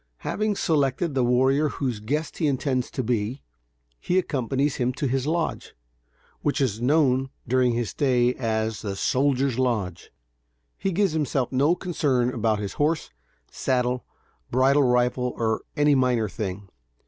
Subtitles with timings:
[0.25, 3.43] Having selected the warrior whose guest he intends to be,
[3.99, 5.75] he accompanies him to his lodge,
[6.41, 10.09] which is known during his stay as the "soldiers' lodge."
[10.75, 13.11] He gives himself no concern about his horse,
[13.51, 14.03] saddle,
[14.49, 16.69] bridle rifle or any minor thing.